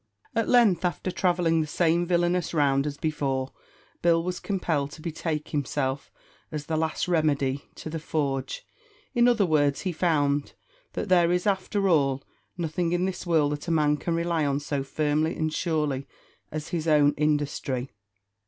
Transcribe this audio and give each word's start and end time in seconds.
At 0.33 0.49
length, 0.49 0.83
after 0.83 1.11
travelling 1.11 1.61
the 1.61 1.67
same 1.67 2.07
villainous 2.07 2.55
round 2.55 2.87
as 2.87 2.97
before, 2.97 3.51
Bill 4.01 4.23
was 4.23 4.39
compelled 4.39 4.89
to 4.93 5.01
betake 5.03 5.49
himself, 5.49 6.09
as 6.51 6.65
the 6.65 6.75
last 6.75 7.07
remedy, 7.07 7.69
to 7.75 7.87
the 7.87 7.99
forge; 7.99 8.63
in 9.13 9.27
other 9.27 9.45
words, 9.45 9.81
he 9.81 9.91
found 9.91 10.53
that 10.93 11.07
there 11.09 11.31
is, 11.31 11.45
after 11.45 11.87
all, 11.87 12.23
nothing 12.57 12.93
in 12.93 13.05
this 13.05 13.27
world 13.27 13.51
that 13.51 13.67
a 13.67 13.71
man 13.71 13.95
can 13.95 14.15
rely 14.15 14.43
on 14.43 14.59
so 14.59 14.81
firmly 14.83 15.35
and 15.35 15.53
surely 15.53 16.07
as 16.51 16.69
his 16.69 16.87
own 16.87 17.13
industry. 17.15 17.91